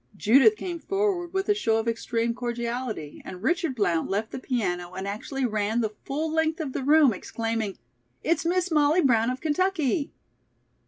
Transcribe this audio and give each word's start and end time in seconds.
Judith 0.17 0.55
came 0.55 0.79
forward 0.79 1.31
with 1.31 1.47
a 1.47 1.53
show 1.53 1.77
of 1.77 1.87
extreme 1.87 2.33
cordiality 2.33 3.21
and 3.23 3.43
Richard 3.43 3.75
Blount 3.75 4.09
left 4.09 4.31
the 4.31 4.39
piano 4.39 4.93
and 4.93 5.07
actually 5.07 5.45
ran 5.45 5.81
the 5.81 5.93
full 6.05 6.33
length 6.33 6.59
of 6.59 6.73
the 6.73 6.81
room, 6.81 7.13
exclaiming: 7.13 7.77
"It's 8.23 8.43
Miss 8.43 8.71
Molly 8.71 9.01
Brown 9.01 9.29
of 9.29 9.41
Kentucky!" 9.41 10.11